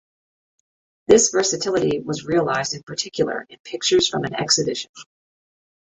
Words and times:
This 1.05 1.29
versatility 1.29 1.99
was 1.99 2.25
realized 2.25 2.73
in 2.73 2.81
particular 2.81 3.45
in 3.49 3.59
“Pictures 3.63 4.07
from 4.07 4.23
an 4.23 4.33
Exhibition”. 4.33 4.89